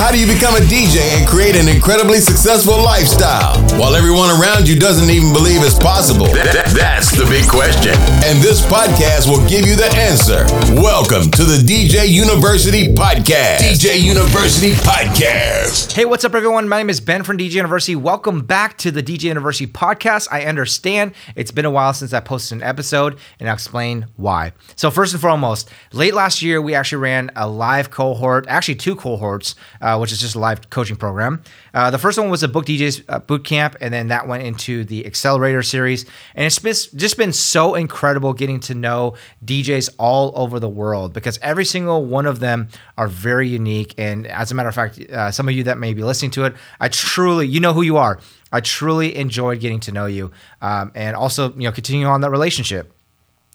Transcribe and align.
How 0.00 0.10
do 0.10 0.18
you 0.18 0.26
become 0.26 0.56
a 0.56 0.60
DJ 0.60 0.96
and 1.18 1.28
create 1.28 1.54
an 1.54 1.68
incredibly 1.68 2.20
successful 2.20 2.82
lifestyle 2.82 3.60
while 3.78 3.94
everyone 3.94 4.30
around 4.30 4.66
you 4.66 4.78
doesn't 4.78 5.10
even 5.10 5.30
believe 5.34 5.62
it's 5.62 5.78
possible? 5.78 6.24
Th- 6.24 6.72
that's 6.72 7.10
the 7.12 7.26
big 7.26 7.46
question. 7.46 7.92
And 8.24 8.40
this 8.40 8.64
podcast 8.64 9.28
will 9.28 9.46
give 9.46 9.66
you 9.66 9.76
the 9.76 9.92
answer. 9.94 10.46
Welcome 10.80 11.30
to 11.32 11.44
the 11.44 11.58
DJ 11.58 12.08
University 12.08 12.94
Podcast. 12.94 13.58
DJ 13.58 14.00
University 14.00 14.72
Podcast. 14.72 15.92
Hey, 15.92 16.06
what's 16.06 16.24
up, 16.24 16.34
everyone? 16.34 16.66
My 16.66 16.78
name 16.78 16.88
is 16.88 17.00
Ben 17.00 17.22
from 17.22 17.36
DJ 17.36 17.52
University. 17.52 17.94
Welcome 17.94 18.40
back 18.40 18.78
to 18.78 18.90
the 18.90 19.02
DJ 19.02 19.24
University 19.24 19.70
Podcast. 19.70 20.28
I 20.32 20.44
understand 20.46 21.12
it's 21.36 21.50
been 21.50 21.66
a 21.66 21.70
while 21.70 21.92
since 21.92 22.14
I 22.14 22.20
posted 22.20 22.56
an 22.56 22.64
episode, 22.64 23.18
and 23.38 23.50
I'll 23.50 23.54
explain 23.54 24.06
why. 24.16 24.52
So, 24.76 24.90
first 24.90 25.12
and 25.12 25.20
foremost, 25.20 25.68
late 25.92 26.14
last 26.14 26.40
year, 26.40 26.62
we 26.62 26.74
actually 26.74 27.02
ran 27.02 27.30
a 27.36 27.46
live 27.46 27.90
cohort, 27.90 28.46
actually, 28.48 28.76
two 28.76 28.96
cohorts. 28.96 29.54
Uh, 29.80 29.89
uh, 29.90 29.98
which 29.98 30.12
is 30.12 30.20
just 30.20 30.34
a 30.34 30.38
live 30.38 30.70
coaching 30.70 30.96
program. 30.96 31.42
Uh, 31.74 31.90
the 31.90 31.98
first 31.98 32.18
one 32.18 32.30
was 32.30 32.42
a 32.42 32.48
book 32.48 32.66
DJs 32.66 33.04
uh, 33.08 33.18
boot 33.18 33.44
camp, 33.44 33.76
and 33.80 33.92
then 33.92 34.08
that 34.08 34.28
went 34.28 34.42
into 34.42 34.84
the 34.84 35.04
accelerator 35.06 35.62
series. 35.62 36.04
And 36.34 36.46
it's 36.46 36.86
just 36.86 37.16
been 37.16 37.32
so 37.32 37.74
incredible 37.74 38.32
getting 38.32 38.60
to 38.60 38.74
know 38.74 39.14
DJs 39.44 39.90
all 39.98 40.32
over 40.36 40.60
the 40.60 40.68
world 40.68 41.12
because 41.12 41.38
every 41.42 41.64
single 41.64 42.04
one 42.04 42.26
of 42.26 42.40
them 42.40 42.68
are 42.96 43.08
very 43.08 43.48
unique. 43.48 43.94
And 43.98 44.26
as 44.26 44.52
a 44.52 44.54
matter 44.54 44.68
of 44.68 44.74
fact, 44.74 45.00
uh, 45.00 45.30
some 45.30 45.48
of 45.48 45.54
you 45.54 45.64
that 45.64 45.78
may 45.78 45.94
be 45.94 46.02
listening 46.02 46.30
to 46.32 46.44
it, 46.44 46.54
I 46.78 46.88
truly, 46.88 47.46
you 47.46 47.60
know 47.60 47.72
who 47.72 47.82
you 47.82 47.96
are. 47.96 48.20
I 48.52 48.60
truly 48.60 49.16
enjoyed 49.16 49.60
getting 49.60 49.80
to 49.80 49.92
know 49.92 50.06
you, 50.06 50.32
um, 50.60 50.90
and 50.94 51.14
also 51.14 51.52
you 51.54 51.62
know 51.62 51.72
continue 51.72 52.06
on 52.06 52.20
that 52.22 52.30
relationship. 52.30 52.92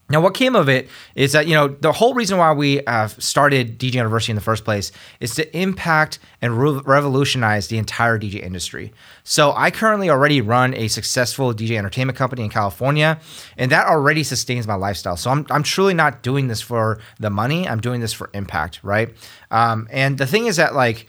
Now, 0.08 0.22
what 0.22 0.36
came 0.36 0.56
of 0.56 0.70
it 0.70 0.88
is 1.16 1.32
that, 1.32 1.48
you 1.48 1.56
know, 1.56 1.68
the 1.68 1.92
whole 1.92 2.14
reason 2.14 2.38
why 2.38 2.54
we 2.54 2.80
uh, 2.86 3.08
started 3.08 3.80
DJ 3.80 3.96
University 3.96 4.32
in 4.32 4.36
the 4.36 4.42
first 4.42 4.64
place 4.64 4.92
is 5.20 5.34
to 5.36 5.58
impact 5.58 6.20
and 6.44 6.60
re- 6.60 6.80
revolutionize 6.86 7.70
the 7.70 7.80
entire 7.80 8.20
DJ 8.20 8.44
industry. 8.44 8.94
So, 9.24 9.52
I 9.56 9.72
currently 9.72 10.12
already 10.12 10.42
run 10.42 10.76
a 10.76 10.90
successful 10.90 11.56
DJ 11.56 11.78
entertainment 11.78 12.18
company 12.18 12.44
in 12.44 12.52
California, 12.52 13.20
and 13.58 13.72
that 13.72 13.88
already 13.88 14.22
sustains 14.24 14.68
my 14.68 14.76
lifestyle. 14.76 15.18
So, 15.18 15.32
I'm, 15.32 15.48
I'm 15.50 15.64
truly 15.64 15.96
not 15.96 16.22
doing 16.22 16.50
this 16.50 16.62
for 16.62 17.00
the 17.20 17.32
money, 17.32 17.68
I'm 17.68 17.82
doing 17.82 18.00
this 18.00 18.14
for 18.14 18.30
impact, 18.36 18.82
right? 18.84 19.12
Um, 19.50 19.88
and 19.90 20.20
the 20.20 20.28
thing 20.28 20.46
is 20.46 20.58
that, 20.58 20.76
like, 20.76 21.08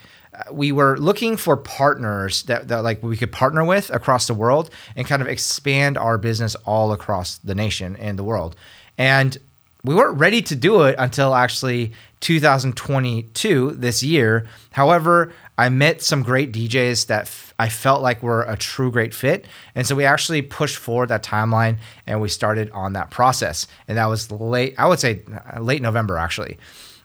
we 0.53 0.73
were 0.73 0.99
looking 0.99 1.37
for 1.37 1.57
partners 1.57 2.43
that, 2.45 2.69
that 2.69 2.83
like 2.83 3.03
we 3.03 3.17
could 3.17 3.33
partner 3.33 3.65
with 3.65 3.91
across 3.91 4.27
the 4.27 4.35
world 4.35 4.71
and 4.95 5.07
kind 5.07 5.23
of 5.23 5.29
expand 5.29 5.97
our 5.97 6.19
business 6.19 6.55
all 6.67 6.93
across 6.93 7.39
the 7.39 7.55
nation 7.55 7.97
and 7.97 8.19
the 8.19 8.25
world. 8.25 8.57
And 8.99 9.37
we 9.85 9.95
weren't 9.95 10.19
ready 10.19 10.43
to 10.43 10.57
do 10.57 10.83
it 10.83 10.97
until 10.99 11.35
actually 11.35 11.93
2022 12.21 13.73
this 13.73 14.03
year. 14.03 14.47
However, 14.73 15.33
I 15.59 15.69
met 15.69 16.03
some 16.03 16.23
great 16.23 16.53
DJs 16.53 17.07
that 17.07 17.23
f- 17.23 17.55
I 17.59 17.69
felt 17.69 18.03
like 18.03 18.23
were 18.23 18.43
a 18.43 18.57
true 18.57 18.91
great 18.91 19.15
fit. 19.15 19.47
And 19.75 19.87
so 19.87 19.95
we 19.95 20.05
actually 20.05 20.43
pushed 20.43 20.77
forward 20.77 21.09
that 21.11 21.23
timeline 21.23 21.79
and 22.07 22.21
we 22.21 22.29
started 22.29 22.71
on 22.71 22.95
that 22.95 23.11
process. 23.11 23.67
And 23.87 23.97
that 23.97 24.07
was 24.07 24.31
late, 24.31 24.75
I 24.77 24.89
would 24.89 24.99
say 24.99 25.23
uh, 25.55 25.61
late 25.61 25.83
November 25.83 26.19
actually. 26.19 26.59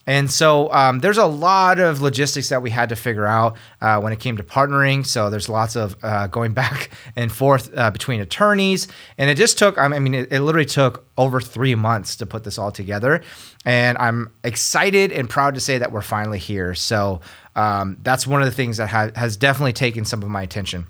And 0.07 0.31
so 0.31 0.71
um, 0.73 0.99
there's 0.99 1.17
a 1.17 1.25
lot 1.25 1.80
of 1.80 2.02
logistics 2.02 2.49
that 2.49 2.61
we 2.61 2.69
had 2.69 2.89
to 2.89 2.95
figure 2.95 3.25
out 3.25 3.55
uh, 3.81 3.99
when 3.99 4.11
it 4.11 4.19
came 4.19 4.38
to 4.38 4.43
partnering. 4.43 5.05
So 5.05 5.30
there's 5.30 5.47
lots 5.47 5.75
of 5.75 5.95
uh, 6.03 6.27
going 6.27 6.53
back 6.61 6.89
and 7.16 7.31
forth 7.31 7.71
uh, 7.75 7.91
between 7.91 8.21
attorneys. 8.21 8.88
And 9.17 9.30
it 9.30 9.35
just 9.35 9.58
took, 9.58 9.77
I 9.77 9.88
mean, 9.88 10.13
it, 10.13 10.31
it, 10.31 10.41
literally 10.41 10.66
took 10.66 11.05
over 11.17 11.39
three 11.39 11.75
months 11.75 12.16
to 12.17 12.25
put 12.25 12.43
this 12.43 12.58
all 12.58 12.71
together. 12.71 13.21
And 13.63 13.97
I'm 13.97 14.31
excited 14.43 15.11
and 15.11 15.30
proud 15.30 15.53
to 15.55 15.61
say 15.61 15.77
that 15.77 15.91
we're 15.91 16.02
finally 16.02 16.39
here. 16.39 16.73
So 16.73 17.21
um, 17.55 17.97
that's 18.02 18.25
one 18.25 18.41
of 18.41 18.47
the 18.47 18.55
things 18.55 18.77
that 18.77 18.89
ha- 18.89 19.11
has 19.15 19.38
definitely 19.38 19.73
taken 19.73 20.03
some 20.05 20.23
of 20.23 20.30
my 20.30 20.41
attention. 20.41 20.88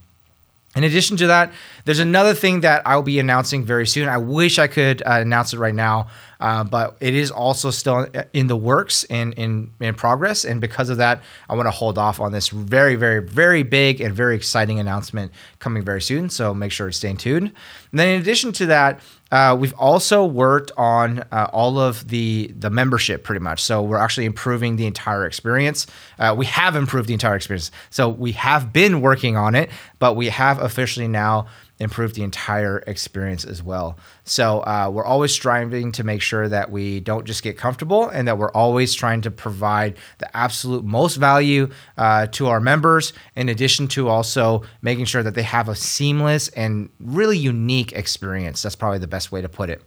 In 0.73 0.85
addition 0.85 1.17
to 1.17 1.27
that, 1.27 1.51
there's 1.83 1.99
another 1.99 2.33
thing 2.33 2.61
that 2.61 2.81
I'll 2.85 3.03
be 3.03 3.19
announcing 3.19 3.65
very 3.65 3.85
soon. 3.85 4.07
I 4.07 4.17
wish 4.17 4.57
I 4.57 4.67
could 4.67 5.01
uh, 5.01 5.19
announce 5.19 5.53
it 5.53 5.59
right 5.59 5.75
now, 5.75 6.07
uh, 6.41 6.63
but 6.63 6.97
it 6.99 7.13
is 7.13 7.29
also 7.29 7.69
still 7.69 8.07
in 8.33 8.47
the 8.47 8.57
works 8.57 9.03
and 9.05 9.33
in, 9.35 9.71
in 9.79 9.93
progress. 9.93 10.43
And 10.43 10.59
because 10.59 10.89
of 10.89 10.97
that, 10.97 11.21
I 11.47 11.55
want 11.55 11.67
to 11.67 11.71
hold 11.71 11.97
off 11.99 12.19
on 12.19 12.31
this 12.31 12.49
very, 12.49 12.95
very, 12.95 13.21
very 13.21 13.61
big 13.63 14.01
and 14.01 14.13
very 14.13 14.35
exciting 14.35 14.79
announcement 14.79 15.31
coming 15.59 15.83
very 15.83 16.01
soon. 16.01 16.29
So 16.29 16.53
make 16.53 16.71
sure 16.71 16.87
to 16.87 16.93
stay 16.93 17.13
tuned. 17.13 17.51
And 17.91 17.99
then, 17.99 18.07
in 18.09 18.21
addition 18.21 18.51
to 18.53 18.65
that, 18.67 19.01
uh, 19.31 19.55
we've 19.57 19.73
also 19.73 20.25
worked 20.25 20.71
on 20.75 21.19
uh, 21.31 21.47
all 21.53 21.79
of 21.79 22.07
the 22.09 22.53
the 22.57 22.69
membership 22.69 23.23
pretty 23.23 23.39
much. 23.39 23.61
So 23.61 23.81
we're 23.81 23.97
actually 23.97 24.25
improving 24.25 24.75
the 24.75 24.85
entire 24.85 25.25
experience. 25.25 25.87
Uh, 26.19 26.35
we 26.37 26.45
have 26.47 26.75
improved 26.75 27.07
the 27.07 27.13
entire 27.13 27.35
experience. 27.35 27.71
So 27.91 28.09
we 28.09 28.33
have 28.33 28.73
been 28.73 28.99
working 28.99 29.37
on 29.37 29.55
it, 29.55 29.69
but 29.99 30.15
we 30.15 30.29
have 30.29 30.59
officially 30.59 31.07
now 31.07 31.47
improve 31.81 32.13
the 32.13 32.23
entire 32.23 32.79
experience 32.87 33.43
as 33.43 33.61
well. 33.63 33.97
So 34.23 34.59
uh, 34.61 34.89
we're 34.93 35.05
always 35.05 35.31
striving 35.31 35.91
to 35.93 36.03
make 36.03 36.21
sure 36.21 36.47
that 36.47 36.71
we 36.71 36.99
don't 36.99 37.25
just 37.25 37.43
get 37.43 37.57
comfortable 37.57 38.07
and 38.07 38.27
that 38.27 38.37
we're 38.37 38.51
always 38.51 38.93
trying 38.93 39.21
to 39.21 39.31
provide 39.31 39.97
the 40.19 40.37
absolute 40.37 40.85
most 40.85 41.15
value 41.15 41.69
uh, 41.97 42.27
to 42.27 42.47
our 42.47 42.59
members, 42.59 43.13
in 43.35 43.49
addition 43.49 43.87
to 43.89 44.07
also 44.07 44.63
making 44.81 45.05
sure 45.05 45.23
that 45.23 45.33
they 45.33 45.43
have 45.43 45.67
a 45.67 45.75
seamless 45.75 46.47
and 46.49 46.89
really 46.99 47.37
unique 47.37 47.91
experience. 47.93 48.61
That's 48.61 48.75
probably 48.75 48.99
the 48.99 49.07
best 49.07 49.31
way 49.31 49.41
to 49.41 49.49
put 49.49 49.69
it. 49.69 49.81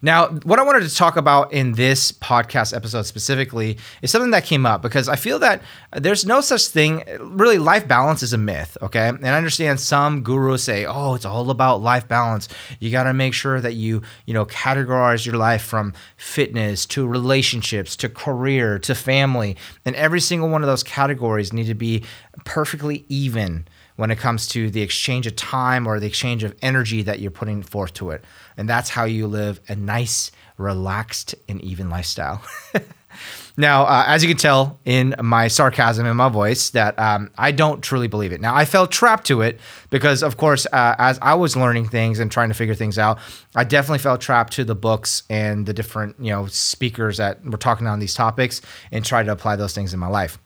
Now, 0.00 0.28
what 0.28 0.58
I 0.58 0.62
wanted 0.62 0.88
to 0.88 0.94
talk 0.94 1.16
about 1.16 1.52
in 1.52 1.72
this 1.72 2.12
podcast 2.12 2.74
episode 2.74 3.02
specifically 3.02 3.78
is 4.02 4.10
something 4.10 4.30
that 4.30 4.44
came 4.44 4.64
up 4.64 4.82
because 4.82 5.08
I 5.08 5.16
feel 5.16 5.38
that 5.40 5.62
there's 5.92 6.24
no 6.24 6.40
such 6.40 6.66
thing, 6.68 7.02
really, 7.20 7.58
life 7.58 7.88
balance 7.88 8.22
is 8.22 8.32
a 8.32 8.38
myth, 8.38 8.76
okay? 8.82 9.08
And 9.08 9.26
I 9.26 9.36
understand 9.36 9.80
some 9.80 10.22
gurus 10.22 10.62
say, 10.62 10.86
oh, 10.86 11.14
it's 11.14 11.24
all 11.24 11.50
about 11.50 11.82
life 11.82 12.06
balance. 12.06 12.48
You 12.78 12.90
got 12.90 13.04
to 13.04 13.14
make 13.14 13.34
sure 13.34 13.60
that 13.60 13.74
you, 13.74 14.02
you 14.26 14.34
know, 14.34 14.46
categorize 14.46 15.26
your 15.26 15.36
life 15.36 15.62
from 15.62 15.94
fitness 16.16 16.86
to 16.86 17.06
relationships 17.06 17.96
to 17.96 18.08
career 18.08 18.78
to 18.80 18.94
family. 18.94 19.56
And 19.84 19.96
every 19.96 20.20
single 20.20 20.48
one 20.48 20.62
of 20.62 20.68
those 20.68 20.82
categories 20.82 21.52
need 21.52 21.66
to 21.66 21.74
be 21.74 22.04
perfectly 22.44 23.04
even 23.08 23.66
when 23.98 24.12
it 24.12 24.16
comes 24.16 24.46
to 24.46 24.70
the 24.70 24.80
exchange 24.80 25.26
of 25.26 25.34
time 25.34 25.84
or 25.84 25.98
the 25.98 26.06
exchange 26.06 26.44
of 26.44 26.54
energy 26.62 27.02
that 27.02 27.18
you're 27.18 27.32
putting 27.32 27.64
forth 27.64 27.92
to 27.92 28.10
it. 28.10 28.24
And 28.56 28.68
that's 28.68 28.90
how 28.90 29.02
you 29.02 29.26
live 29.26 29.60
a 29.66 29.74
nice, 29.74 30.30
relaxed, 30.56 31.34
and 31.48 31.60
even 31.62 31.90
lifestyle. 31.90 32.40
now, 33.56 33.82
uh, 33.82 34.04
as 34.06 34.22
you 34.22 34.28
can 34.28 34.36
tell 34.36 34.78
in 34.84 35.16
my 35.20 35.48
sarcasm 35.48 36.06
in 36.06 36.16
my 36.16 36.28
voice, 36.28 36.70
that 36.70 36.96
um, 36.96 37.32
I 37.36 37.50
don't 37.50 37.82
truly 37.82 38.06
believe 38.06 38.30
it. 38.30 38.40
Now, 38.40 38.54
I 38.54 38.66
felt 38.66 38.92
trapped 38.92 39.26
to 39.26 39.40
it 39.40 39.58
because, 39.90 40.22
of 40.22 40.36
course, 40.36 40.64
uh, 40.66 40.94
as 40.96 41.18
I 41.20 41.34
was 41.34 41.56
learning 41.56 41.88
things 41.88 42.20
and 42.20 42.30
trying 42.30 42.50
to 42.50 42.54
figure 42.54 42.76
things 42.76 43.00
out, 43.00 43.18
I 43.56 43.64
definitely 43.64 43.98
felt 43.98 44.20
trapped 44.20 44.52
to 44.52 44.64
the 44.64 44.76
books 44.76 45.24
and 45.28 45.66
the 45.66 45.72
different, 45.72 46.14
you 46.20 46.30
know, 46.30 46.46
speakers 46.46 47.16
that 47.16 47.44
were 47.44 47.58
talking 47.58 47.88
on 47.88 47.98
these 47.98 48.14
topics 48.14 48.60
and 48.92 49.04
tried 49.04 49.24
to 49.24 49.32
apply 49.32 49.56
those 49.56 49.74
things 49.74 49.92
in 49.92 49.98
my 49.98 50.06
life. 50.06 50.38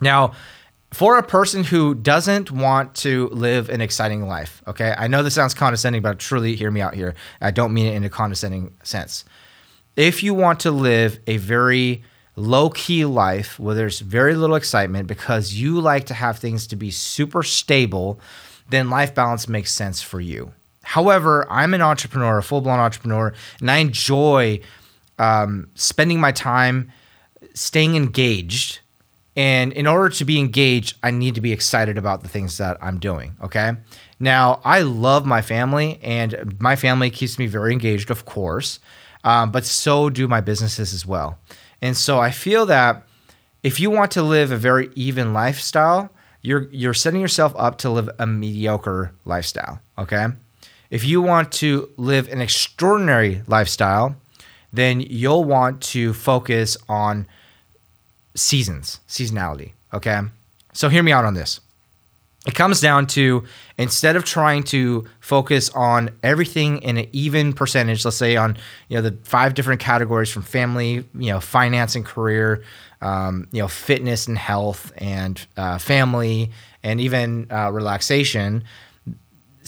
Now, 0.00 0.34
for 0.92 1.18
a 1.18 1.22
person 1.22 1.64
who 1.64 1.94
doesn't 1.94 2.50
want 2.50 2.94
to 2.96 3.28
live 3.28 3.68
an 3.68 3.80
exciting 3.80 4.26
life, 4.26 4.62
okay? 4.66 4.94
I 4.96 5.06
know 5.06 5.22
this 5.22 5.34
sounds 5.34 5.54
condescending, 5.54 6.02
but 6.02 6.18
truly 6.18 6.54
hear 6.54 6.70
me 6.70 6.80
out 6.80 6.94
here. 6.94 7.14
I 7.40 7.50
don't 7.50 7.74
mean 7.74 7.86
it 7.86 7.94
in 7.94 8.04
a 8.04 8.10
condescending 8.10 8.74
sense. 8.82 9.24
If 9.96 10.22
you 10.22 10.32
want 10.32 10.60
to 10.60 10.70
live 10.70 11.18
a 11.26 11.36
very 11.36 12.02
low 12.36 12.70
key 12.70 13.04
life 13.04 13.58
where 13.58 13.74
there's 13.74 14.00
very 14.00 14.34
little 14.34 14.56
excitement 14.56 15.08
because 15.08 15.54
you 15.54 15.80
like 15.80 16.06
to 16.06 16.14
have 16.14 16.38
things 16.38 16.66
to 16.68 16.76
be 16.76 16.90
super 16.90 17.42
stable, 17.42 18.20
then 18.70 18.90
life 18.90 19.14
balance 19.14 19.48
makes 19.48 19.72
sense 19.72 20.00
for 20.00 20.20
you. 20.20 20.52
However, 20.84 21.46
I'm 21.50 21.74
an 21.74 21.82
entrepreneur, 21.82 22.38
a 22.38 22.42
full 22.42 22.62
blown 22.62 22.78
entrepreneur, 22.78 23.34
and 23.60 23.70
I 23.70 23.78
enjoy 23.78 24.60
um, 25.18 25.68
spending 25.74 26.20
my 26.20 26.32
time 26.32 26.90
staying 27.52 27.96
engaged 27.96 28.80
and 29.38 29.72
in 29.72 29.86
order 29.86 30.08
to 30.16 30.24
be 30.24 30.40
engaged, 30.40 30.96
I 31.00 31.12
need 31.12 31.36
to 31.36 31.40
be 31.40 31.52
excited 31.52 31.96
about 31.96 32.22
the 32.22 32.28
things 32.28 32.58
that 32.58 32.76
I'm 32.82 32.98
doing. 32.98 33.36
Okay. 33.40 33.70
Now, 34.18 34.60
I 34.64 34.80
love 34.80 35.26
my 35.26 35.42
family, 35.42 36.00
and 36.02 36.60
my 36.60 36.74
family 36.74 37.08
keeps 37.08 37.38
me 37.38 37.46
very 37.46 37.72
engaged, 37.72 38.10
of 38.10 38.24
course, 38.24 38.80
um, 39.22 39.52
but 39.52 39.64
so 39.64 40.10
do 40.10 40.26
my 40.26 40.40
businesses 40.40 40.92
as 40.92 41.06
well. 41.06 41.38
And 41.80 41.96
so 41.96 42.18
I 42.18 42.32
feel 42.32 42.66
that 42.66 43.06
if 43.62 43.78
you 43.78 43.90
want 43.90 44.10
to 44.12 44.22
live 44.24 44.50
a 44.50 44.56
very 44.56 44.90
even 44.96 45.32
lifestyle, 45.32 46.10
you're 46.42 46.68
you're 46.72 46.94
setting 46.94 47.20
yourself 47.20 47.54
up 47.56 47.78
to 47.78 47.90
live 47.90 48.10
a 48.18 48.26
mediocre 48.26 49.12
lifestyle. 49.24 49.80
Okay. 49.96 50.26
If 50.90 51.04
you 51.04 51.22
want 51.22 51.52
to 51.52 51.90
live 51.96 52.28
an 52.28 52.40
extraordinary 52.40 53.42
lifestyle, 53.46 54.16
then 54.72 55.00
you'll 55.00 55.44
want 55.44 55.80
to 55.94 56.12
focus 56.12 56.76
on 56.88 57.28
seasons, 58.34 59.00
seasonality. 59.08 59.72
Okay. 59.92 60.20
So 60.72 60.88
hear 60.88 61.02
me 61.02 61.12
out 61.12 61.24
on 61.24 61.34
this. 61.34 61.60
it 62.46 62.54
comes 62.54 62.80
down 62.80 63.06
to 63.06 63.44
instead 63.78 64.16
of 64.16 64.24
trying 64.24 64.62
to 64.62 65.04
focus 65.20 65.70
on 65.70 66.10
everything 66.22 66.78
in 66.82 66.96
an 66.98 67.06
even 67.12 67.52
percentage 67.52 68.04
let's 68.04 68.16
say 68.16 68.36
on 68.36 68.56
you 68.88 68.96
know 68.96 69.02
the 69.02 69.16
five 69.24 69.54
different 69.54 69.80
categories 69.80 70.30
from 70.30 70.42
family 70.42 71.04
you 71.14 71.32
know 71.32 71.40
finance 71.40 71.96
and 71.96 72.04
career 72.06 72.62
um, 73.02 73.48
you 73.52 73.60
know 73.60 73.68
fitness 73.68 74.28
and 74.28 74.38
health 74.38 74.92
and 74.96 75.46
uh, 75.56 75.78
family 75.78 76.50
and 76.82 77.00
even 77.00 77.46
uh, 77.50 77.70
relaxation 77.72 78.62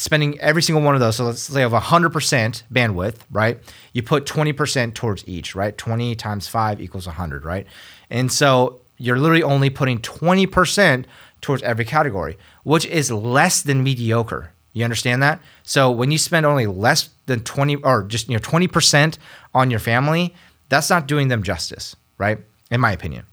spending 0.01 0.39
every 0.41 0.63
single 0.63 0.83
one 0.83 0.95
of 0.95 1.01
those 1.01 1.17
so 1.17 1.25
let's 1.25 1.43
say 1.43 1.63
of 1.63 1.73
100% 1.73 2.63
bandwidth 2.73 3.17
right 3.31 3.61
you 3.93 4.03
put 4.03 4.25
20% 4.25 4.95
towards 4.95 5.27
each 5.29 5.55
right 5.55 5.77
20 5.77 6.15
times 6.15 6.49
5 6.49 6.81
equals 6.81 7.07
100 7.07 7.45
right 7.45 7.67
and 8.09 8.33
so 8.33 8.81
you're 9.01 9.19
literally 9.19 9.43
only 9.43 9.71
putting 9.71 9.99
20% 9.99 11.07
towards 11.41 11.63
every 11.63 11.87
category, 11.87 12.37
which 12.65 12.85
is 12.85 13.11
less 13.11 13.63
than 13.63 13.83
mediocre. 13.83 14.53
You 14.75 14.85
understand 14.85 15.23
that? 15.23 15.41
So 15.63 15.91
when 15.91 16.11
you 16.11 16.19
spend 16.19 16.45
only 16.45 16.67
less 16.67 17.09
than 17.27 17.41
20 17.41 17.77
or 17.77 18.05
just 18.05 18.29
you 18.29 18.35
know 18.35 18.41
20% 18.41 19.17
on 19.55 19.71
your 19.71 19.81
family, 19.81 20.35
that's 20.69 20.91
not 20.91 21.09
doing 21.09 21.29
them 21.29 21.43
justice, 21.43 21.97
right? 22.19 22.39
In 22.71 22.81
my 22.81 22.93
opinion. 22.93 23.25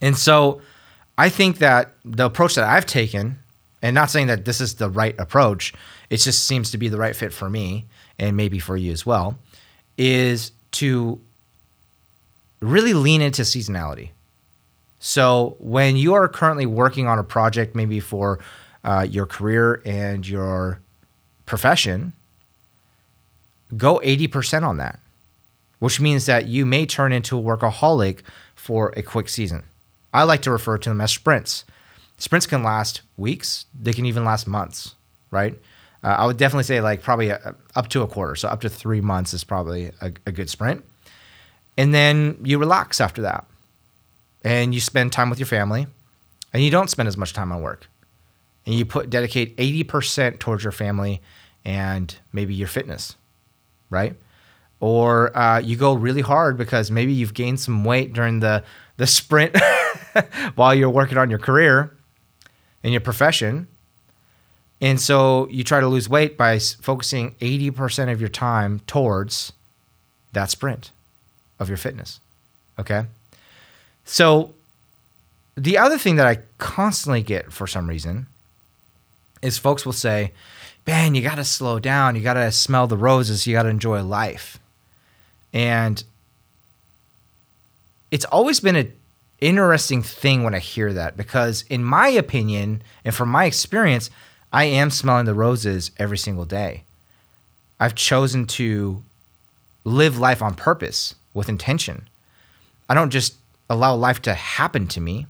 And 0.00 0.16
so 0.16 0.62
I 1.16 1.28
think 1.28 1.58
that 1.58 1.92
the 2.04 2.24
approach 2.24 2.54
that 2.54 2.64
I've 2.64 2.86
taken, 2.86 3.38
and 3.86 3.94
not 3.94 4.10
saying 4.10 4.26
that 4.26 4.44
this 4.44 4.60
is 4.60 4.74
the 4.74 4.90
right 4.90 5.14
approach, 5.16 5.72
it 6.10 6.16
just 6.16 6.44
seems 6.44 6.72
to 6.72 6.76
be 6.76 6.88
the 6.88 6.98
right 6.98 7.14
fit 7.14 7.32
for 7.32 7.48
me 7.48 7.86
and 8.18 8.36
maybe 8.36 8.58
for 8.58 8.76
you 8.76 8.90
as 8.90 9.06
well, 9.06 9.38
is 9.96 10.50
to 10.72 11.20
really 12.60 12.94
lean 12.94 13.22
into 13.22 13.42
seasonality. 13.42 14.10
So 14.98 15.54
when 15.60 15.96
you 15.96 16.14
are 16.14 16.26
currently 16.26 16.66
working 16.66 17.06
on 17.06 17.20
a 17.20 17.22
project, 17.22 17.76
maybe 17.76 18.00
for 18.00 18.40
uh, 18.82 19.06
your 19.08 19.24
career 19.24 19.80
and 19.84 20.26
your 20.26 20.80
profession, 21.44 22.12
go 23.76 24.00
80% 24.04 24.64
on 24.64 24.78
that, 24.78 24.98
which 25.78 26.00
means 26.00 26.26
that 26.26 26.48
you 26.48 26.66
may 26.66 26.86
turn 26.86 27.12
into 27.12 27.38
a 27.38 27.40
workaholic 27.40 28.22
for 28.56 28.92
a 28.96 29.02
quick 29.02 29.28
season. 29.28 29.62
I 30.12 30.24
like 30.24 30.42
to 30.42 30.50
refer 30.50 30.76
to 30.76 30.88
them 30.88 31.00
as 31.00 31.12
sprints. 31.12 31.64
Sprints 32.18 32.46
can 32.46 32.62
last 32.62 33.02
weeks, 33.16 33.66
they 33.78 33.92
can 33.92 34.06
even 34.06 34.24
last 34.24 34.46
months, 34.46 34.94
right? 35.30 35.58
Uh, 36.02 36.16
I 36.18 36.26
would 36.26 36.36
definitely 36.36 36.64
say 36.64 36.80
like 36.80 37.02
probably 37.02 37.30
a, 37.30 37.54
up 37.74 37.88
to 37.88 38.02
a 38.02 38.06
quarter. 38.06 38.36
So 38.36 38.48
up 38.48 38.60
to 38.62 38.68
three 38.68 39.00
months 39.00 39.34
is 39.34 39.44
probably 39.44 39.92
a, 40.00 40.12
a 40.26 40.32
good 40.32 40.48
sprint. 40.48 40.84
And 41.76 41.92
then 41.92 42.38
you 42.42 42.58
relax 42.58 43.00
after 43.00 43.22
that 43.22 43.44
and 44.42 44.72
you 44.72 44.80
spend 44.80 45.12
time 45.12 45.28
with 45.28 45.38
your 45.38 45.46
family 45.46 45.86
and 46.52 46.62
you 46.62 46.70
don't 46.70 46.88
spend 46.88 47.08
as 47.08 47.16
much 47.16 47.32
time 47.32 47.52
on 47.52 47.60
work 47.60 47.88
and 48.64 48.74
you 48.74 48.86
put 48.86 49.10
dedicate 49.10 49.56
80% 49.56 50.38
towards 50.38 50.62
your 50.64 50.72
family 50.72 51.20
and 51.64 52.16
maybe 52.32 52.54
your 52.54 52.68
fitness 52.68 53.16
right 53.90 54.16
or 54.78 55.36
uh, 55.36 55.58
you 55.58 55.76
go 55.76 55.94
really 55.94 56.20
hard 56.20 56.56
because 56.56 56.90
maybe 56.90 57.12
you've 57.12 57.34
gained 57.34 57.58
some 57.58 57.84
weight 57.84 58.12
during 58.12 58.40
the 58.40 58.62
the 58.96 59.06
sprint 59.18 59.56
while 60.54 60.74
you're 60.74 60.90
working 60.90 61.18
on 61.18 61.28
your 61.28 61.38
career 61.38 61.95
and 62.86 62.92
your 62.92 63.00
profession 63.00 63.66
and 64.80 65.00
so 65.00 65.48
you 65.48 65.64
try 65.64 65.80
to 65.80 65.88
lose 65.88 66.08
weight 66.08 66.38
by 66.38 66.56
focusing 66.58 67.34
80% 67.40 68.12
of 68.12 68.20
your 68.20 68.28
time 68.28 68.78
towards 68.86 69.52
that 70.32 70.50
sprint 70.50 70.92
of 71.58 71.68
your 71.68 71.78
fitness 71.78 72.20
okay 72.78 73.06
so 74.04 74.54
the 75.56 75.78
other 75.78 75.98
thing 75.98 76.16
that 76.16 76.26
I 76.26 76.42
constantly 76.58 77.22
get 77.22 77.52
for 77.52 77.66
some 77.66 77.88
reason 77.88 78.26
is 79.42 79.58
folks 79.58 79.84
will 79.84 79.92
say, 79.92 80.32
"Man, 80.86 81.14
you 81.14 81.22
got 81.22 81.36
to 81.36 81.44
slow 81.44 81.78
down. 81.78 82.14
You 82.14 82.22
got 82.22 82.34
to 82.34 82.52
smell 82.52 82.86
the 82.86 82.96
roses. 82.96 83.46
You 83.46 83.54
got 83.54 83.62
to 83.64 83.70
enjoy 83.70 84.02
life." 84.02 84.58
And 85.52 86.04
it's 88.10 88.26
always 88.26 88.60
been 88.60 88.76
an 88.76 88.92
interesting 89.40 90.02
thing 90.02 90.42
when 90.42 90.54
I 90.54 90.58
hear 90.58 90.92
that 90.92 91.16
because 91.16 91.62
in 91.68 91.84
my 91.84 92.08
opinion 92.08 92.82
and 93.04 93.14
from 93.14 93.28
my 93.28 93.44
experience, 93.44 94.10
I 94.52 94.64
am 94.64 94.90
smelling 94.90 95.26
the 95.26 95.34
roses 95.34 95.90
every 95.98 96.18
single 96.18 96.44
day. 96.44 96.84
I've 97.78 97.94
chosen 97.94 98.46
to 98.46 99.02
live 99.84 100.18
life 100.18 100.42
on 100.42 100.54
purpose 100.54 101.14
with 101.34 101.48
intention. 101.48 102.08
I 102.88 102.94
don't 102.94 103.10
just 103.10 103.36
allow 103.68 103.94
life 103.94 104.22
to 104.22 104.34
happen 104.34 104.86
to 104.88 105.00
me. 105.00 105.26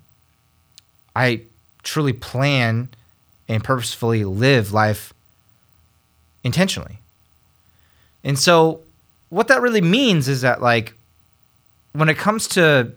I 1.14 1.42
truly 1.82 2.12
plan 2.12 2.90
and 3.48 3.64
purposefully 3.64 4.24
live 4.24 4.72
life 4.72 5.12
intentionally. 6.44 7.00
And 8.22 8.38
so 8.38 8.82
what 9.28 9.48
that 9.48 9.62
really 9.62 9.80
means 9.80 10.28
is 10.28 10.42
that 10.42 10.62
like 10.62 10.94
when 11.92 12.08
it 12.08 12.16
comes 12.16 12.46
to 12.48 12.92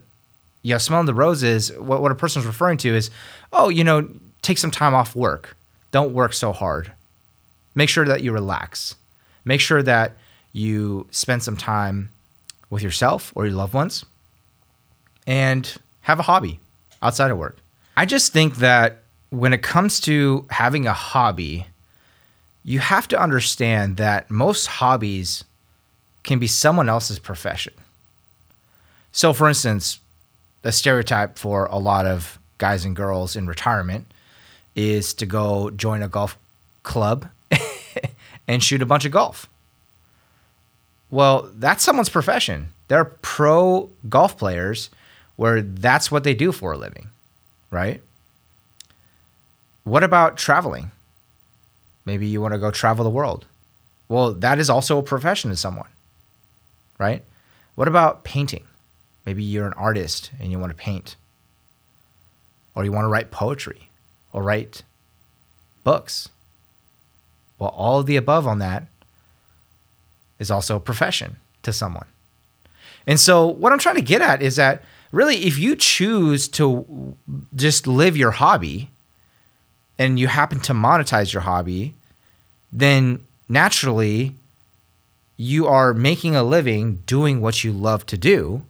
you 0.62 0.74
know 0.74 0.78
smelling 0.78 1.06
the 1.06 1.14
roses, 1.14 1.72
what, 1.78 2.02
what 2.02 2.12
a 2.12 2.14
person's 2.14 2.46
referring 2.46 2.78
to 2.78 2.94
is, 2.94 3.10
oh, 3.52 3.68
you 3.68 3.84
know, 3.84 4.08
take 4.42 4.58
some 4.58 4.70
time 4.70 4.94
off 4.94 5.16
work. 5.16 5.56
Don't 5.90 6.12
work 6.12 6.32
so 6.32 6.52
hard. 6.52 6.92
Make 7.74 7.88
sure 7.88 8.04
that 8.04 8.22
you 8.22 8.32
relax. 8.32 8.96
Make 9.44 9.60
sure 9.60 9.82
that 9.82 10.16
you 10.52 11.06
spend 11.10 11.42
some 11.42 11.56
time 11.56 12.10
with 12.68 12.82
yourself 12.82 13.32
or 13.34 13.46
your 13.46 13.54
loved 13.54 13.74
ones 13.74 14.04
and 15.26 15.76
have 16.00 16.18
a 16.18 16.22
hobby 16.22 16.60
outside 17.02 17.30
of 17.30 17.38
work. 17.38 17.58
I 17.96 18.06
just 18.06 18.32
think 18.32 18.56
that 18.56 19.02
when 19.30 19.52
it 19.52 19.62
comes 19.62 20.00
to 20.00 20.46
having 20.50 20.86
a 20.86 20.92
hobby, 20.92 21.66
you 22.62 22.78
have 22.80 23.08
to 23.08 23.20
understand 23.20 23.96
that 23.96 24.30
most 24.30 24.66
hobbies 24.66 25.44
can 26.22 26.38
be 26.38 26.46
someone 26.46 26.88
else's 26.88 27.18
profession. 27.18 27.72
So, 29.12 29.32
for 29.32 29.48
instance, 29.48 30.00
a 30.62 30.72
stereotype 30.72 31.38
for 31.38 31.66
a 31.66 31.78
lot 31.78 32.06
of 32.06 32.38
guys 32.58 32.84
and 32.84 32.94
girls 32.94 33.36
in 33.36 33.46
retirement 33.46 34.12
is 34.74 35.14
to 35.14 35.26
go 35.26 35.70
join 35.70 36.02
a 36.02 36.08
golf 36.08 36.38
club 36.82 37.28
and 38.48 38.62
shoot 38.62 38.82
a 38.82 38.86
bunch 38.86 39.04
of 39.04 39.12
golf. 39.12 39.48
Well, 41.10 41.50
that's 41.54 41.82
someone's 41.82 42.08
profession. 42.08 42.68
They're 42.88 43.04
pro 43.04 43.90
golf 44.08 44.36
players 44.36 44.90
where 45.36 45.62
that's 45.62 46.10
what 46.10 46.24
they 46.24 46.34
do 46.34 46.52
for 46.52 46.72
a 46.72 46.78
living, 46.78 47.08
right? 47.70 48.02
What 49.84 50.04
about 50.04 50.36
traveling? 50.36 50.90
Maybe 52.04 52.26
you 52.26 52.40
want 52.40 52.52
to 52.52 52.58
go 52.58 52.70
travel 52.70 53.04
the 53.04 53.10
world. 53.10 53.46
Well, 54.08 54.34
that 54.34 54.58
is 54.58 54.68
also 54.68 54.98
a 54.98 55.02
profession 55.02 55.50
to 55.50 55.56
someone, 55.56 55.88
right? 56.98 57.24
What 57.74 57.88
about 57.88 58.24
painting? 58.24 58.64
Maybe 59.26 59.42
you're 59.42 59.66
an 59.66 59.74
artist 59.74 60.30
and 60.40 60.50
you 60.50 60.58
want 60.58 60.70
to 60.70 60.76
paint, 60.76 61.16
or 62.74 62.84
you 62.84 62.92
want 62.92 63.04
to 63.04 63.08
write 63.08 63.30
poetry 63.30 63.90
or 64.32 64.42
write 64.42 64.82
books. 65.84 66.30
Well, 67.58 67.70
all 67.70 68.00
of 68.00 68.06
the 68.06 68.16
above 68.16 68.46
on 68.46 68.58
that 68.58 68.86
is 70.38 70.50
also 70.50 70.76
a 70.76 70.80
profession 70.80 71.36
to 71.62 71.72
someone. 71.72 72.06
And 73.06 73.20
so, 73.20 73.46
what 73.46 73.72
I'm 73.72 73.78
trying 73.78 73.96
to 73.96 74.02
get 74.02 74.22
at 74.22 74.42
is 74.42 74.56
that 74.56 74.82
really, 75.12 75.44
if 75.44 75.58
you 75.58 75.76
choose 75.76 76.48
to 76.48 77.16
just 77.54 77.86
live 77.86 78.16
your 78.16 78.30
hobby 78.32 78.90
and 79.98 80.18
you 80.18 80.28
happen 80.28 80.60
to 80.60 80.72
monetize 80.72 81.32
your 81.32 81.42
hobby, 81.42 81.94
then 82.72 83.26
naturally 83.48 84.36
you 85.36 85.66
are 85.66 85.92
making 85.92 86.36
a 86.36 86.42
living 86.42 87.02
doing 87.06 87.40
what 87.40 87.64
you 87.64 87.72
love 87.72 88.06
to 88.06 88.18
do. 88.18 88.62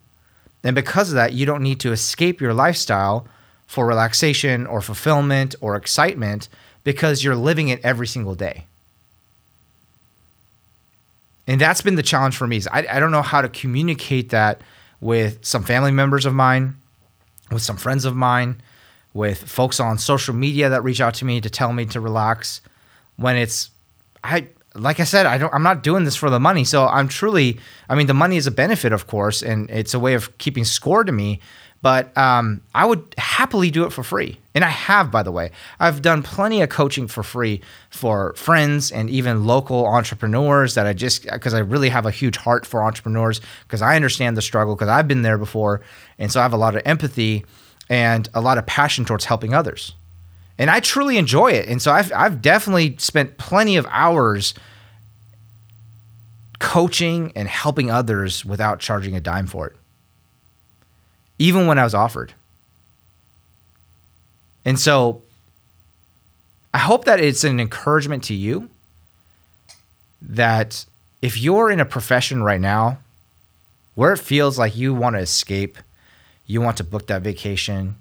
And 0.62 0.74
because 0.74 1.08
of 1.08 1.14
that, 1.14 1.32
you 1.32 1.46
don't 1.46 1.62
need 1.62 1.80
to 1.80 1.92
escape 1.92 2.40
your 2.40 2.52
lifestyle 2.52 3.26
for 3.66 3.86
relaxation 3.86 4.66
or 4.66 4.80
fulfillment 4.80 5.54
or 5.60 5.76
excitement 5.76 6.48
because 6.84 7.24
you're 7.24 7.36
living 7.36 7.68
it 7.68 7.80
every 7.82 8.06
single 8.06 8.34
day. 8.34 8.66
And 11.46 11.60
that's 11.60 11.82
been 11.82 11.96
the 11.96 12.02
challenge 12.02 12.36
for 12.36 12.46
me. 12.46 12.58
Is 12.58 12.68
I, 12.68 12.86
I 12.90 13.00
don't 13.00 13.10
know 13.10 13.22
how 13.22 13.40
to 13.42 13.48
communicate 13.48 14.30
that 14.30 14.60
with 15.00 15.44
some 15.44 15.64
family 15.64 15.90
members 15.90 16.26
of 16.26 16.34
mine, 16.34 16.76
with 17.50 17.62
some 17.62 17.76
friends 17.76 18.04
of 18.04 18.14
mine, 18.14 18.60
with 19.14 19.42
folks 19.48 19.80
on 19.80 19.98
social 19.98 20.34
media 20.34 20.68
that 20.68 20.84
reach 20.84 21.00
out 21.00 21.14
to 21.14 21.24
me 21.24 21.40
to 21.40 21.50
tell 21.50 21.72
me 21.72 21.86
to 21.86 22.00
relax 22.00 22.60
when 23.16 23.36
it's 23.36 23.70
I 24.22 24.48
like 24.74 25.00
I 25.00 25.04
said, 25.04 25.26
I 25.26 25.38
don't 25.38 25.52
I'm 25.52 25.62
not 25.62 25.82
doing 25.82 26.04
this 26.04 26.16
for 26.16 26.30
the 26.30 26.40
money. 26.40 26.64
So 26.64 26.86
I'm 26.86 27.08
truly 27.08 27.58
I 27.88 27.94
mean 27.94 28.06
the 28.06 28.14
money 28.14 28.36
is 28.36 28.46
a 28.46 28.52
benefit 28.52 28.92
of 28.92 29.06
course 29.06 29.42
and 29.42 29.70
it's 29.70 29.94
a 29.94 29.98
way 29.98 30.14
of 30.14 30.36
keeping 30.38 30.64
score 30.64 31.04
to 31.04 31.12
me, 31.12 31.40
but 31.82 32.16
um, 32.16 32.60
I 32.74 32.84
would 32.84 33.14
happily 33.16 33.70
do 33.70 33.84
it 33.84 33.92
for 33.92 34.02
free. 34.02 34.38
And 34.54 34.64
I 34.64 34.68
have, 34.68 35.10
by 35.10 35.22
the 35.22 35.32
way. 35.32 35.50
I've 35.78 36.02
done 36.02 36.22
plenty 36.22 36.60
of 36.60 36.68
coaching 36.68 37.06
for 37.06 37.22
free 37.22 37.62
for 37.88 38.34
friends 38.34 38.92
and 38.92 39.08
even 39.08 39.46
local 39.46 39.86
entrepreneurs 39.86 40.74
that 40.74 40.86
I 40.86 40.92
just, 40.92 41.24
because 41.24 41.54
I 41.54 41.60
really 41.60 41.88
have 41.88 42.04
a 42.04 42.10
huge 42.10 42.36
heart 42.36 42.66
for 42.66 42.82
entrepreneurs, 42.82 43.40
because 43.62 43.80
I 43.80 43.96
understand 43.96 44.36
the 44.36 44.42
struggle, 44.42 44.74
because 44.74 44.88
I've 44.88 45.08
been 45.08 45.22
there 45.22 45.38
before. 45.38 45.80
And 46.18 46.30
so 46.30 46.40
I 46.40 46.42
have 46.42 46.52
a 46.52 46.58
lot 46.58 46.76
of 46.76 46.82
empathy 46.84 47.46
and 47.88 48.28
a 48.34 48.40
lot 48.40 48.58
of 48.58 48.66
passion 48.66 49.04
towards 49.04 49.24
helping 49.24 49.54
others. 49.54 49.94
And 50.60 50.70
I 50.70 50.80
truly 50.80 51.16
enjoy 51.16 51.52
it. 51.52 51.68
And 51.68 51.80
so 51.80 51.90
I've 51.90 52.12
I've 52.14 52.42
definitely 52.42 52.94
spent 52.98 53.38
plenty 53.38 53.78
of 53.78 53.86
hours 53.88 54.52
coaching 56.58 57.32
and 57.34 57.48
helping 57.48 57.90
others 57.90 58.44
without 58.44 58.78
charging 58.78 59.16
a 59.16 59.20
dime 59.20 59.46
for 59.46 59.68
it. 59.68 59.76
Even 61.38 61.66
when 61.66 61.78
I 61.78 61.84
was 61.84 61.94
offered. 61.94 62.34
And 64.66 64.78
so 64.78 65.22
I 66.74 66.78
hope 66.78 67.06
that 67.06 67.20
it's 67.20 67.42
an 67.42 67.58
encouragement 67.58 68.22
to 68.24 68.34
you 68.34 68.68
that 70.20 70.84
if 71.22 71.38
you're 71.38 71.70
in 71.70 71.80
a 71.80 71.86
profession 71.86 72.42
right 72.42 72.60
now 72.60 72.98
where 73.94 74.12
it 74.12 74.18
feels 74.18 74.58
like 74.58 74.76
you 74.76 74.92
want 74.92 75.16
to 75.16 75.20
escape, 75.20 75.78
you 76.44 76.60
want 76.60 76.76
to 76.76 76.84
book 76.84 77.06
that 77.06 77.22
vacation, 77.22 77.96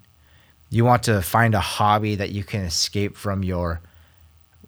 you 0.69 0.85
want 0.85 1.03
to 1.03 1.21
find 1.21 1.55
a 1.55 1.59
hobby 1.59 2.15
that 2.15 2.31
you 2.31 2.43
can 2.43 2.61
escape 2.61 3.15
from 3.15 3.43
your 3.43 3.81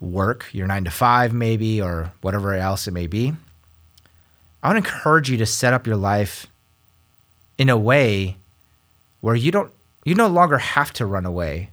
work, 0.00 0.46
your 0.52 0.66
nine 0.66 0.84
to 0.84 0.90
five, 0.90 1.32
maybe, 1.32 1.80
or 1.80 2.12
whatever 2.20 2.54
else 2.54 2.88
it 2.88 2.92
may 2.92 3.06
be, 3.06 3.32
I 4.62 4.68
would 4.68 4.76
encourage 4.76 5.30
you 5.30 5.36
to 5.38 5.46
set 5.46 5.72
up 5.72 5.86
your 5.86 5.96
life 5.96 6.46
in 7.58 7.68
a 7.68 7.76
way 7.76 8.36
where 9.20 9.34
you 9.34 9.50
don't 9.50 9.72
you 10.04 10.14
no 10.14 10.26
longer 10.26 10.58
have 10.58 10.92
to 10.94 11.06
run 11.06 11.24
away 11.24 11.70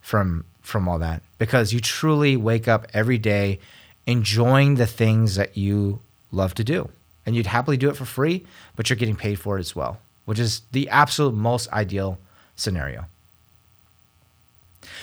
from 0.00 0.44
from 0.60 0.88
all 0.88 0.98
that 0.98 1.22
because 1.38 1.72
you 1.72 1.80
truly 1.80 2.36
wake 2.36 2.66
up 2.66 2.86
every 2.92 3.18
day 3.18 3.60
enjoying 4.06 4.74
the 4.74 4.86
things 4.86 5.36
that 5.36 5.56
you 5.56 6.00
love 6.30 6.54
to 6.54 6.64
do. 6.64 6.90
And 7.26 7.34
you'd 7.34 7.46
happily 7.46 7.76
do 7.76 7.88
it 7.88 7.96
for 7.96 8.04
free, 8.04 8.44
but 8.76 8.90
you're 8.90 8.98
getting 8.98 9.16
paid 9.16 9.38
for 9.38 9.56
it 9.56 9.60
as 9.60 9.74
well, 9.74 9.98
which 10.26 10.38
is 10.38 10.62
the 10.72 10.88
absolute 10.90 11.34
most 11.34 11.70
ideal 11.72 12.18
scenario. 12.54 13.06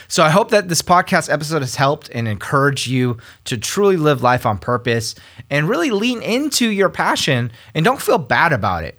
So 0.08 0.24
I 0.24 0.30
hope 0.30 0.50
that 0.52 0.70
this 0.70 0.82
podcast 0.82 1.32
episode 1.32 1.62
has 1.62 1.76
helped 1.76 2.10
and 2.10 2.28
encouraged 2.28 2.88
you 2.88 3.18
to 3.46 3.58
truly 3.58 3.98
live 3.98 4.22
life 4.22 4.46
on 4.46 4.58
purpose 4.58 5.16
and 5.50 5.70
really 5.70 5.92
lean 5.92 6.22
into 6.22 6.70
your 6.70 6.90
passion 6.90 7.52
and 7.74 7.86
don't 7.86 8.02
feel 8.02 8.18
bad 8.18 8.54
about 8.54 8.84
it. 8.84 8.98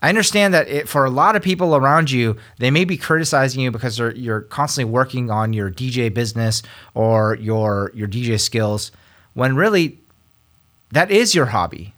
I 0.00 0.08
understand 0.08 0.54
that 0.54 0.68
it, 0.68 0.88
for 0.88 1.04
a 1.04 1.10
lot 1.10 1.34
of 1.34 1.42
people 1.42 1.74
around 1.74 2.10
you, 2.10 2.36
they 2.58 2.70
may 2.70 2.84
be 2.84 2.96
criticizing 2.96 3.60
you 3.60 3.70
because 3.70 3.98
you're 3.98 4.42
constantly 4.42 4.92
working 4.92 5.30
on 5.30 5.52
your 5.52 5.70
DJ 5.70 6.12
business 6.12 6.62
or 6.94 7.36
your 7.36 7.90
your 7.94 8.06
DJ 8.06 8.38
skills, 8.38 8.92
when 9.34 9.56
really 9.56 9.98
that 10.92 11.10
is 11.10 11.34
your 11.34 11.46
hobby, 11.46 11.94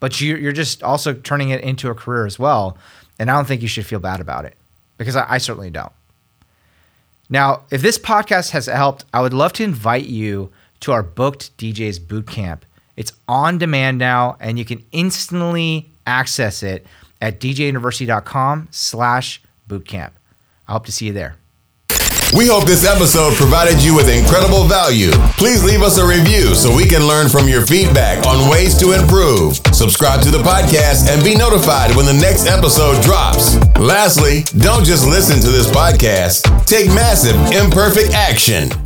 but 0.00 0.20
you, 0.20 0.36
you're 0.36 0.52
just 0.52 0.82
also 0.82 1.14
turning 1.14 1.50
it 1.50 1.60
into 1.60 1.88
a 1.88 1.94
career 1.94 2.26
as 2.26 2.38
well. 2.38 2.76
And 3.18 3.30
I 3.30 3.34
don't 3.34 3.46
think 3.46 3.62
you 3.62 3.68
should 3.68 3.86
feel 3.86 4.00
bad 4.00 4.20
about 4.20 4.44
it 4.44 4.56
because 4.98 5.16
I, 5.16 5.26
I 5.28 5.38
certainly 5.38 5.70
don't. 5.70 5.92
Now, 7.28 7.62
if 7.70 7.82
this 7.82 7.98
podcast 7.98 8.50
has 8.50 8.66
helped, 8.66 9.04
I 9.12 9.20
would 9.20 9.32
love 9.32 9.52
to 9.54 9.64
invite 9.64 10.06
you 10.06 10.52
to 10.80 10.92
our 10.92 11.02
booked 11.02 11.56
DJs 11.58 12.00
bootcamp. 12.00 12.60
It's 12.96 13.12
on 13.28 13.58
demand 13.58 13.98
now, 13.98 14.36
and 14.40 14.58
you 14.58 14.64
can 14.64 14.84
instantly 14.92 15.90
access 16.06 16.62
it 16.62 16.86
at 17.20 17.40
djuniversity.com 17.40 18.68
slash 18.70 19.42
bootcamp. 19.68 20.12
I 20.68 20.72
hope 20.72 20.86
to 20.86 20.92
see 20.92 21.06
you 21.06 21.12
there. 21.12 21.36
We 22.34 22.48
hope 22.48 22.64
this 22.64 22.84
episode 22.84 23.34
provided 23.34 23.80
you 23.82 23.94
with 23.94 24.08
incredible 24.08 24.64
value. 24.64 25.12
Please 25.38 25.62
leave 25.62 25.82
us 25.82 25.96
a 25.96 26.06
review 26.06 26.56
so 26.56 26.74
we 26.74 26.84
can 26.84 27.06
learn 27.06 27.28
from 27.28 27.48
your 27.48 27.64
feedback 27.64 28.26
on 28.26 28.50
ways 28.50 28.76
to 28.78 28.92
improve. 28.92 29.56
Subscribe 29.72 30.22
to 30.22 30.30
the 30.30 30.42
podcast 30.42 31.08
and 31.08 31.22
be 31.22 31.36
notified 31.36 31.94
when 31.94 32.04
the 32.04 32.12
next 32.12 32.46
episode 32.46 33.00
drops. 33.02 33.54
Lastly, 33.78 34.42
don't 34.58 34.84
just 34.84 35.06
listen 35.06 35.38
to 35.40 35.50
this 35.50 35.70
podcast, 35.70 36.64
take 36.64 36.86
massive, 36.88 37.36
imperfect 37.52 38.12
action. 38.14 38.85